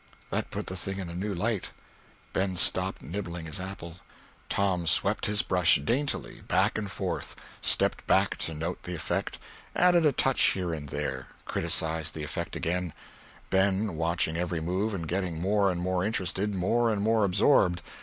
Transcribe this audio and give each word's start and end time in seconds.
That 0.31 0.49
put 0.49 0.65
the 0.65 0.75
thing 0.75 0.97
in 0.97 1.11
a 1.11 1.13
new 1.13 1.35
light. 1.35 1.69
Ben 2.33 2.57
stopped 2.57 3.03
nibbling 3.03 3.45
his 3.45 3.59
apple. 3.59 3.97
Tom 4.49 4.87
swept 4.87 5.27
his 5.27 5.43
brush 5.43 5.75
daintily 5.75 6.41
back 6.47 6.75
and 6.79 6.91
forth—stepped 6.91 8.07
back 8.07 8.35
to 8.39 8.55
note 8.55 8.81
the 8.81 8.95
effect—added 8.95 10.03
a 10.03 10.11
touch 10.11 10.41
here 10.53 10.73
and 10.73 10.89
there—criticised 10.89 12.15
the 12.15 12.23
effect 12.23 12.55
again—Ben 12.55 13.95
watching 13.95 14.37
every 14.37 14.59
move 14.59 14.95
and 14.95 15.07
getting 15.07 15.39
more 15.39 15.69
and 15.69 15.79
more 15.79 16.03
interested, 16.03 16.55
more 16.55 16.91
and 16.91 17.03
more 17.03 17.23
absorbed. 17.23 17.83